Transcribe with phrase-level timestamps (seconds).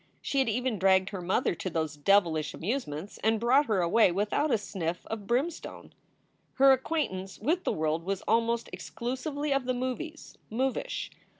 [0.19, 4.49] She had even dragged her mother to those devilish amusements and brought her away without
[4.49, 5.93] a sniff of brim stone.
[6.55, 11.11] Her acquaintance with the world was almost exclusively of the movies, movish.